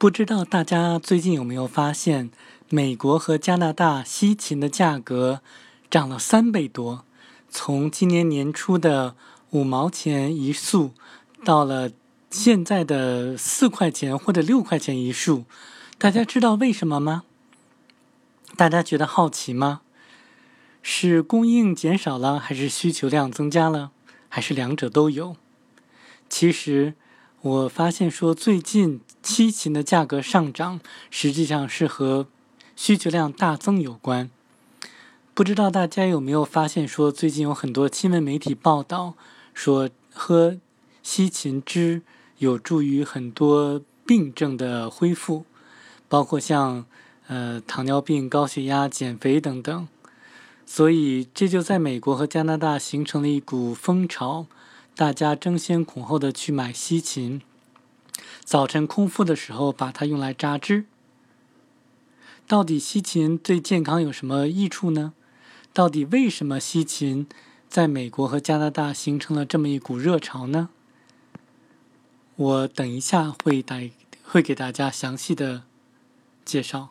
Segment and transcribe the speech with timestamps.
[0.00, 2.30] 不知道大家最近有没有发现，
[2.70, 5.42] 美国和加拿大西芹的价格
[5.90, 7.04] 涨了三倍多，
[7.50, 9.14] 从今年年初的
[9.50, 10.92] 五毛钱一束，
[11.44, 11.90] 到了
[12.30, 15.44] 现在的四块钱或者六块钱一束。
[15.98, 17.24] 大家知道为什么吗？
[18.56, 19.82] 大家觉得好奇吗？
[20.82, 23.90] 是供应减少了，还是需求量增加了，
[24.30, 25.36] 还是两者都有？
[26.30, 26.94] 其实。
[27.42, 30.80] 我发现说，最近西芹的价格上涨，
[31.10, 32.26] 实际上是和
[32.74, 34.30] 需求量大增有关。
[35.34, 39.14] 不知道大家有没有发现说，最近有很多新闻媒体报道
[39.54, 40.58] 说，喝
[41.02, 42.02] 西芹汁
[42.38, 45.44] 有助于很多病症的恢复，
[46.08, 46.84] 包括像
[47.28, 49.88] 呃糖尿病、高血压、减肥等等。
[50.66, 54.46] 所以这就在美国和加拿大形成了一股风潮。
[54.96, 57.40] 大家争先恐后的去买西芹，
[58.50, 60.84] 早晨空腹的时候把它用来榨汁。
[62.48, 65.12] 到底西芹对健康有什么益处呢？
[65.72, 67.28] 到底为什么西芹
[67.68, 70.70] 在美国和加拿大形成了这么一股热潮呢？
[72.34, 73.92] 我等一下会带
[74.24, 75.62] 会给大家详细的
[76.44, 76.88] 介绍。